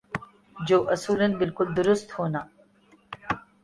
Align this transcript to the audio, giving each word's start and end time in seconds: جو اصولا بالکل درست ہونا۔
جو 0.67 0.77
اصولا 0.95 1.27
بالکل 1.39 1.67
درست 1.77 2.07
ہونا۔ 2.19 2.41